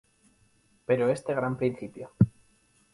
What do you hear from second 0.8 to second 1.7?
Pero este gran